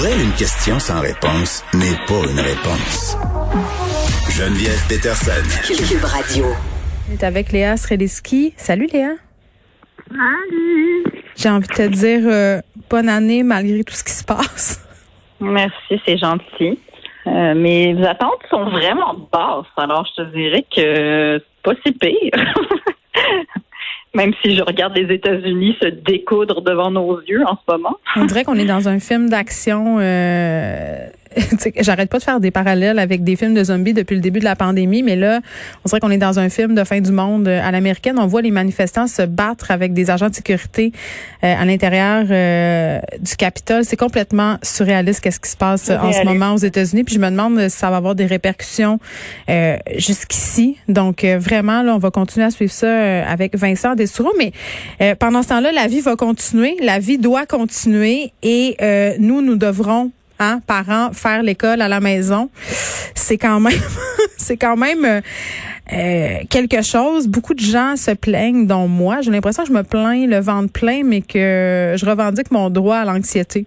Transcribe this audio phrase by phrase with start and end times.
[0.00, 3.18] Pour elle, une question sans réponse n'est pas une réponse.
[4.30, 5.44] Geneviève Peterson.
[5.66, 6.46] Cube Radio.
[7.06, 8.54] On est avec Léa Sreliski.
[8.56, 9.16] Salut Léa.
[10.08, 11.04] Salut.
[11.36, 14.88] J'ai envie de te dire euh, bonne année malgré tout ce qui se passe.
[15.38, 16.78] Merci, c'est gentil.
[17.26, 22.54] Euh, mes attentes sont vraiment basses, alors je te dirais que c'est pas si pire.
[24.14, 27.96] Même si je regarde les États-Unis se découdre devant nos yeux en ce moment.
[28.16, 29.98] On dirait qu'on est dans un film d'action.
[30.00, 31.06] Euh,
[31.80, 34.44] J'arrête pas de faire des parallèles avec des films de zombies depuis le début de
[34.44, 35.40] la pandémie, mais là,
[35.84, 38.18] on dirait qu'on est dans un film de fin du monde euh, à l'américaine.
[38.18, 40.92] On voit les manifestants se battre avec des agents de sécurité
[41.44, 43.84] euh, à l'intérieur euh, du Capitole.
[43.84, 47.04] C'est complètement surréaliste qu'est-ce qui se passe en ce moment aux États-Unis.
[47.04, 48.98] Puis je me demande si ça va avoir des répercussions
[49.96, 50.76] jusqu'ici.
[50.88, 54.32] Donc vraiment, là, on va continuer à suivre ça avec Vincent Dessoureau.
[54.38, 54.52] Mais
[55.16, 56.76] pendant ce temps-là, la vie va continuer.
[56.82, 58.76] La vie doit continuer et
[59.18, 62.50] nous, nous devrons hein, parents, faire l'école à la maison,
[63.14, 63.78] c'est quand même,
[64.36, 65.20] c'est quand même euh,
[65.92, 67.28] euh, quelque chose.
[67.28, 69.20] Beaucoup de gens se plaignent, dont moi.
[69.20, 72.96] J'ai l'impression que je me plains le ventre plein, mais que je revendique mon droit
[72.96, 73.66] à l'anxiété.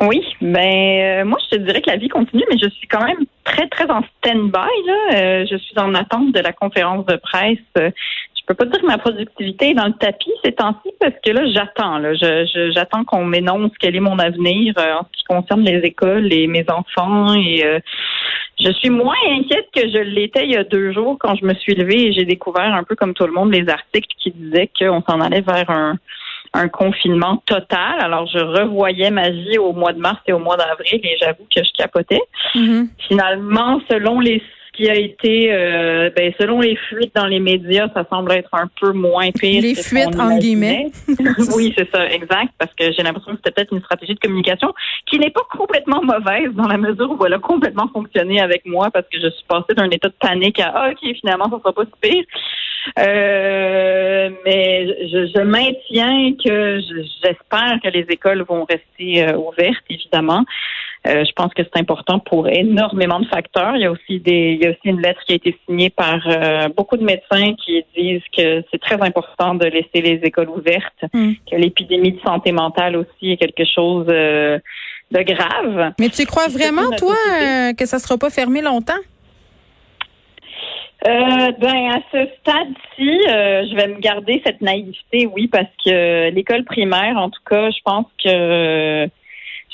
[0.00, 3.04] Oui, ben euh, moi je te dirais que la vie continue, mais je suis quand
[3.04, 5.44] même très très en stand-by là.
[5.44, 7.92] je suis en attente de la conférence de presse
[8.48, 11.46] peux pas dire que ma productivité est dans le tapis ces temps-ci parce que là,
[11.52, 11.98] j'attends.
[11.98, 15.80] Là, je, j'attends qu'on m'énonce quel est mon avenir euh, en ce qui concerne les
[15.80, 17.34] écoles et mes enfants.
[17.34, 17.78] Et euh,
[18.60, 21.54] je suis moins inquiète que je l'étais il y a deux jours quand je me
[21.54, 24.70] suis levée et j'ai découvert un peu comme tout le monde les articles qui disaient
[24.78, 25.96] qu'on s'en allait vers un
[26.54, 28.00] un confinement total.
[28.00, 31.46] Alors, je revoyais ma vie au mois de mars et au mois d'avril et j'avoue
[31.54, 32.22] que je capotais.
[32.54, 32.88] Mm-hmm.
[33.06, 34.42] Finalement, selon les
[34.78, 38.70] qui a été, euh, ben, selon les fuites dans les médias, ça semble être un
[38.80, 39.60] peu moins pire.
[39.60, 40.86] Les fuites, en guillemets.
[41.56, 44.72] oui, c'est ça, exact, parce que j'ai l'impression que c'était peut-être une stratégie de communication
[45.06, 48.88] qui n'est pas complètement mauvaise dans la mesure où elle a complètement fonctionné avec moi
[48.92, 51.72] parce que je suis passée d'un état de panique à ah, OK, finalement, ça sera
[51.72, 52.24] pas si pire.
[53.00, 56.80] Euh, mais je, je, maintiens que
[57.22, 60.44] j'espère que les écoles vont rester euh, ouvertes, évidemment.
[61.08, 63.76] Euh, je pense que c'est important pour énormément de facteurs.
[63.76, 65.90] Il y a aussi des, il y a aussi une lettre qui a été signée
[65.90, 70.50] par euh, beaucoup de médecins qui disent que c'est très important de laisser les écoles
[70.50, 71.32] ouvertes, hmm.
[71.50, 74.58] que l'épidémie de santé mentale aussi est quelque chose euh,
[75.10, 75.92] de grave.
[75.98, 77.14] Mais tu crois vraiment, toi,
[77.76, 78.92] que ça sera pas fermé longtemps?
[81.06, 86.64] Euh, ben à ce stade-ci, je vais me garder cette naïveté, oui, parce que l'école
[86.64, 89.08] primaire, en tout cas, je pense que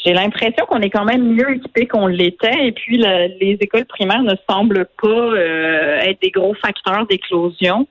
[0.05, 2.67] j'ai l'impression qu'on est quand même mieux équipé qu'on l'était.
[2.67, 7.87] Et puis, les écoles primaires ne semblent pas euh, être des gros facteurs d'éclosion.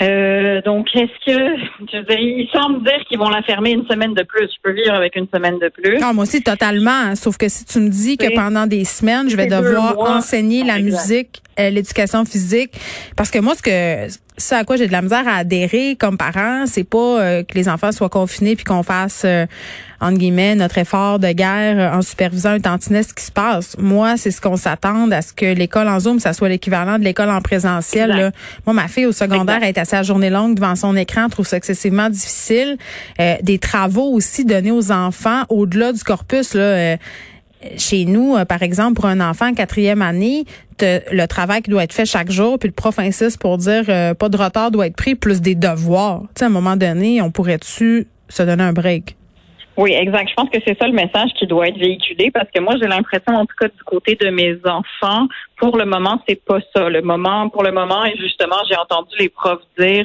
[0.00, 1.56] Euh, donc, est-ce que,
[1.92, 4.44] je veux dire, il semble dire qu'ils vont la fermer une semaine de plus.
[4.44, 5.98] Je peux vivre avec une semaine de plus.
[5.98, 7.16] Non, moi aussi, totalement.
[7.16, 10.78] Sauf que si tu me dis que pendant des semaines, je vais devoir enseigner la
[10.78, 12.78] musique, l'éducation physique,
[13.16, 14.08] parce que moi, ce que
[14.38, 17.54] ce à quoi j'ai de la misère à adhérer comme parent, c'est pas euh, que
[17.54, 19.46] les enfants soient confinés puis qu'on fasse euh,
[20.00, 23.76] entre guillemets notre effort de guerre en supervisant un tantinet ce qui se passe.
[23.78, 27.04] Moi, c'est ce qu'on s'attend à ce que l'école en Zoom, ça soit l'équivalent de
[27.04, 28.32] l'école en présentiel.
[28.64, 31.56] Moi, ma fille au secondaire est assez à journée longue devant son écran, trouve ça
[31.56, 32.78] excessivement difficile.
[33.20, 36.96] Euh, des travaux aussi donnés aux enfants au-delà du corpus là
[37.76, 40.44] chez nous, euh, par exemple, pour un enfant en quatrième année,
[40.82, 44.14] le travail qui doit être fait chaque jour, puis le prof insiste pour dire euh,
[44.14, 46.22] pas de retard doit être pris, plus des devoirs.
[46.34, 49.16] Tu sais, à un moment donné, on pourrait-tu se donner un break?
[49.76, 50.28] Oui, exact.
[50.28, 52.88] Je pense que c'est ça le message qui doit être véhiculé parce que moi, j'ai
[52.88, 56.88] l'impression, en tout cas, du côté de mes enfants, pour le moment, c'est pas ça.
[56.88, 60.04] Le moment, pour le moment, et justement, j'ai entendu les profs dire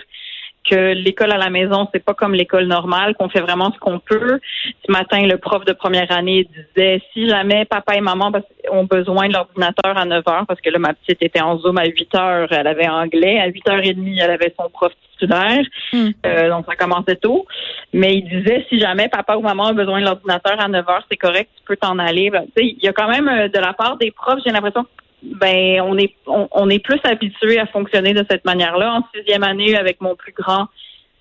[0.70, 4.00] que l'école à la maison, c'est pas comme l'école normale, qu'on fait vraiment ce qu'on
[4.00, 4.40] peut.
[4.86, 8.32] Ce matin, le prof de première année disait si jamais papa et maman
[8.72, 11.78] ont besoin de l'ordinateur à 9 heures, parce que là, ma petite était en Zoom
[11.78, 14.92] à 8 heures, elle avait anglais, à 8 heures et demie, elle avait son prof
[15.12, 15.64] titulaire.
[15.92, 16.10] Hmm.
[16.26, 17.46] Euh, donc ça commençait tôt.
[17.92, 21.06] Mais il disait si jamais papa ou maman a besoin de l'ordinateur à 9 heures,
[21.10, 22.30] c'est correct, tu peux t'en aller.
[22.30, 24.86] Ben, il y a quand même euh, de la part des profs, j'ai l'impression
[25.24, 28.96] ben on est on, est plus habitué à fonctionner de cette manière-là.
[28.96, 30.68] En sixième année, avec mon plus grand,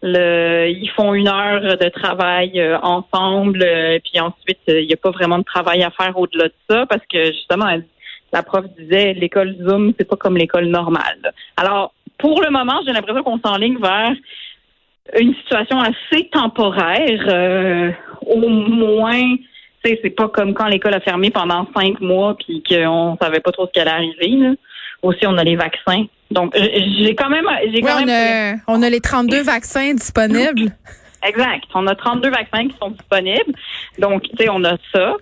[0.03, 4.97] ils font une heure de travail euh, ensemble, euh, puis ensuite, euh, il n'y a
[4.97, 7.67] pas vraiment de travail à faire au-delà de ça parce que justement,
[8.33, 11.33] la prof disait l'école Zoom, c'est pas comme l'école normale.
[11.57, 14.13] Alors, pour le moment, j'ai l'impression qu'on s'enligne vers
[15.19, 19.37] une situation assez temporaire, au moins.
[19.85, 23.41] Tu sais, C'est pas comme quand l'école a fermé pendant cinq mois puis qu'on savait
[23.41, 24.29] pas trop ce qui allait arriver.
[24.37, 24.51] Là.
[25.03, 26.05] Aussi, on a les vaccins.
[26.31, 28.61] Donc, j'ai quand même, j'ai Oui, quand on même.
[28.67, 30.71] a, on a les 32 vaccins disponibles.
[31.25, 31.65] Exact.
[31.75, 33.53] On a 32 vaccins qui sont disponibles.
[33.99, 35.15] Donc, tu sais, on a ça.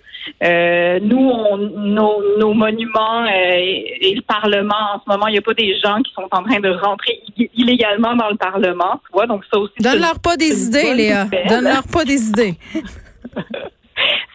[0.43, 5.33] Euh, nous, on, nos, nos monuments euh, et, et le Parlement, en ce moment, il
[5.33, 7.21] n'y a pas des gens qui sont en train de rentrer
[7.55, 9.27] illégalement dans le Parlement, tu vois.
[9.27, 11.27] Donc, ça aussi, Donne-leur pas des idées, Léa.
[11.49, 12.55] Donne-leur pas des idées.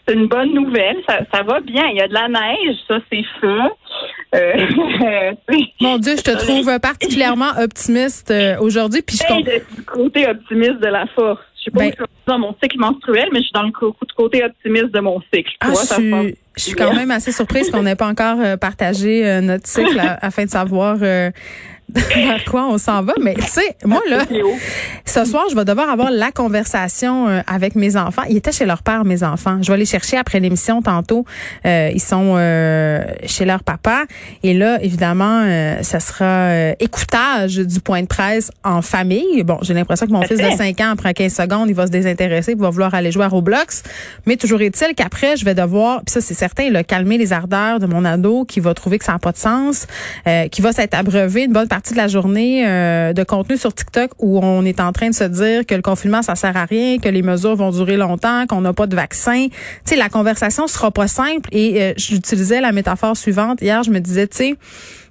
[0.08, 0.98] C'est une bonne nouvelle.
[1.08, 1.84] Ça, ça va bien.
[1.92, 4.36] Il y a de la neige, ça, c'est fait.
[4.36, 5.32] Euh,
[5.82, 9.02] Mon Dieu, je te trouve particulièrement optimiste euh, aujourd'hui.
[9.02, 9.52] Puis je Hey, comprends.
[9.78, 11.42] le côté optimiste de la force.
[11.58, 13.72] Je sais pas Ben- suis dans mon cycle menstruel, mais je suis dans le
[14.16, 15.52] côté optimiste de mon cycle.
[15.62, 18.38] Ah, vois, je ça suis, je suis quand même assez surprise qu'on n'ait pas encore
[18.40, 21.32] euh, partagé notre cycle afin de savoir euh,
[21.94, 23.14] vers quoi on s'en va?
[23.22, 24.26] Mais tu sais, moi là,
[25.06, 28.24] ce soir, je vais devoir avoir la conversation euh, avec mes enfants.
[28.30, 29.60] Ils étaient chez leur père, mes enfants.
[29.62, 31.26] Je vais les chercher après l'émission tantôt.
[31.66, 34.06] Euh, ils sont euh, chez leur papa.
[34.44, 39.44] Et là, évidemment, euh, ça sera euh, écoutage du point de presse en famille.
[39.44, 41.92] Bon, j'ai l'impression que mon fils de 5 ans, après 15 secondes, il va se
[41.92, 43.84] désintéresser, il va vouloir aller jouer à Roblox.
[44.26, 47.80] Mais toujours est-il qu'après, je vais devoir, puis ça c'est certain, là, calmer les ardeurs
[47.80, 49.88] de mon ado qui va trouver que ça n'a pas de sens,
[50.28, 53.74] euh, qui va s'être abreuvé une bonne partie de la journée euh, de contenu sur
[53.74, 56.66] TikTok où on est en train de se dire que le confinement ça sert à
[56.66, 59.48] rien, que les mesures vont durer longtemps, qu'on n'a pas de vaccin.
[59.50, 59.56] Tu
[59.86, 64.00] sais, la conversation sera pas simple et euh, j'utilisais la métaphore suivante hier, je me
[64.00, 64.56] disais, tu sais,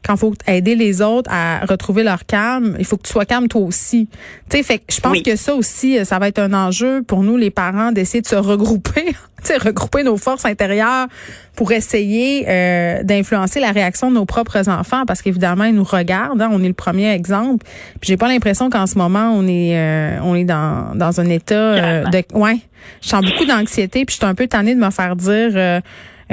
[0.06, 3.48] quand faut aider les autres à retrouver leur calme, il faut que tu sois calme
[3.48, 4.08] toi aussi.
[4.50, 5.22] Tu sais, fait je pense Oui.
[5.22, 8.26] que ça aussi, euh, ça va être un enjeu pour nous les parents d'essayer de
[8.26, 9.14] se regrouper,
[9.52, 11.06] regrouper nos forces intérieures
[11.54, 16.42] pour essayer euh, d'influencer la réaction de nos propres enfants parce qu'évidemment ils nous regardent,
[16.42, 17.64] hein, on est le premier exemple.
[18.00, 21.28] Puis j'ai pas l'impression qu'en ce moment on est euh, on est dans dans un
[21.28, 22.58] état euh, de ouais,
[23.02, 25.82] je sens beaucoup d'anxiété puis je suis un peu tannée de me faire dire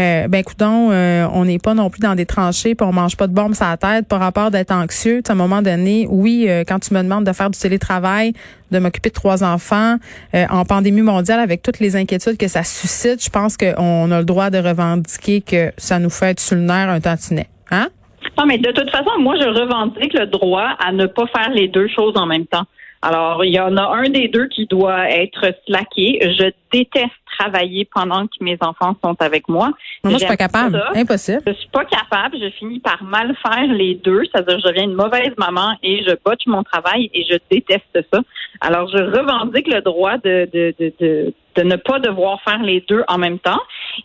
[0.01, 3.15] euh, ben coudon, euh, on n'est pas non plus dans des tranchées, puis on mange
[3.15, 5.21] pas de bombes sur la tête par rapport d'être anxieux.
[5.27, 8.33] À un moment donné, oui, euh, quand tu me demandes de faire du télétravail,
[8.71, 9.97] de m'occuper de trois enfants
[10.33, 14.25] en pandémie mondiale avec toutes les inquiétudes que ça suscite, je pense qu'on a le
[14.25, 17.47] droit de revendiquer que ça nous fait être sur le nerf un tantinet.
[17.69, 17.89] Hein?
[18.37, 21.67] Non, mais de toute façon, moi, je revendique le droit à ne pas faire les
[21.67, 22.65] deux choses en même temps.
[23.01, 26.19] Alors, il y en a un des deux qui doit être slacké.
[26.21, 29.71] Je déteste travailler pendant que mes enfants sont avec moi.
[30.03, 30.77] Moi, je suis pas capable.
[30.77, 30.99] ça.
[30.99, 31.41] Impossible.
[31.47, 32.37] Je suis pas capable.
[32.39, 34.23] Je finis par mal faire les deux.
[34.25, 38.19] C'est-à-dire, je deviens une mauvaise maman et je botche mon travail et je déteste ça.
[38.61, 42.81] Alors, je revendique le droit de, de, de, de, de ne pas devoir faire les
[42.87, 43.61] deux en même temps.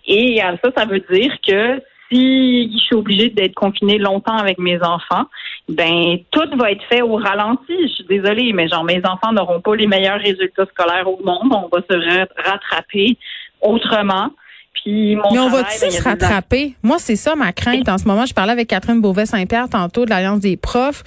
[0.06, 4.58] Et euh, ça, ça veut dire que si je suis obligée d'être confinée longtemps avec
[4.58, 5.24] mes enfants,
[5.68, 7.74] ben tout va être fait au ralenti.
[7.82, 11.52] Je suis désolée, mais genre mes enfants n'auront pas les meilleurs résultats scolaires au monde.
[11.52, 13.16] On va se ra- rattraper
[13.60, 14.30] autrement.
[14.82, 16.74] Puis mon Mais on va-tu ben, se rattraper?
[16.82, 18.26] Moi, c'est ça ma crainte en ce moment.
[18.26, 21.02] Je parlais avec Catherine Beauvais-Saint-Pierre tantôt de l'Alliance des profs.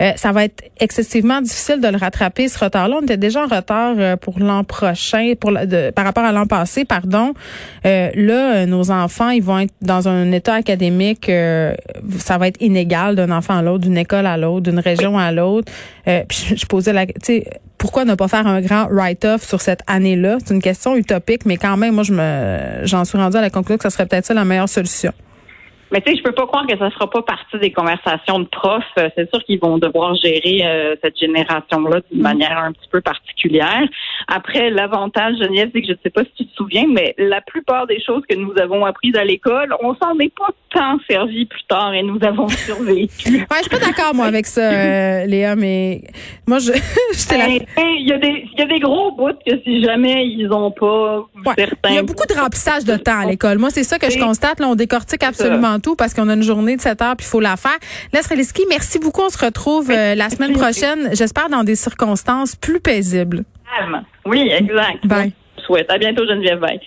[0.00, 2.96] Euh, ça va être excessivement difficile de le rattraper, ce retard-là.
[3.00, 6.32] On était déjà en retard euh, pour l'an prochain, pour le- de- par rapport à
[6.32, 7.32] l'an passé, pardon.
[7.86, 11.74] Euh, là, euh, nos enfants, ils vont être dans un état académique, euh,
[12.18, 15.32] ça va être inégal d'un enfant à l'autre, d'une école à l'autre, d'une région à
[15.32, 15.72] l'autre.
[16.08, 17.06] Euh, puis je, je posais la...
[17.84, 20.38] Pourquoi ne pas faire un grand write-off sur cette année-là?
[20.42, 23.50] C'est une question utopique, mais quand même, moi, je me, j'en suis rendue à la
[23.50, 25.12] conclusion que ça serait peut-être ça la meilleure solution.
[25.92, 28.46] Mais tu sais, je peux pas croire que ça sera pas partie des conversations de
[28.46, 28.82] profs.
[28.98, 33.00] Euh, C'est sûr qu'ils vont devoir gérer euh, cette génération-là d'une manière un petit peu
[33.00, 33.82] particulière.
[34.28, 37.40] Après, l'avantage, Geneviève, c'est que je ne sais pas si tu te souviens, mais la
[37.40, 41.44] plupart des choses que nous avons apprises à l'école, on s'en est pas tant servi
[41.46, 43.28] plus tard et nous avons survécu.
[43.36, 46.02] Ouais, je suis pas d'accord, moi, avec ça, euh, Léa, mais
[46.46, 46.72] moi, je,
[47.12, 47.46] j'étais là.
[47.76, 50.70] Ben, Il y, a des, y a des gros bouts que si jamais ils ont
[50.70, 51.54] pas Ouais.
[51.56, 51.88] certains.
[51.90, 53.58] Il y a beaucoup de remplissage de temps à l'école.
[53.58, 54.60] Moi, c'est ça que je constate.
[54.60, 57.30] Là, on décortique absolument tout parce qu'on a une journée de 7 heures puis il
[57.30, 57.78] faut la faire.
[58.12, 59.22] Leslie Liski, merci beaucoup.
[59.22, 63.44] On se retrouve euh, la semaine prochaine, j'espère dans des circonstances plus paisibles.
[63.78, 64.04] Calme.
[64.26, 65.06] Oui, exact.
[65.06, 65.32] Bye.
[65.58, 65.90] Je souhaite.
[65.90, 66.60] À bientôt, Geneviève.
[66.60, 66.80] Bye.